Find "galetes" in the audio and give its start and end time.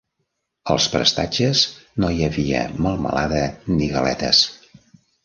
3.93-4.41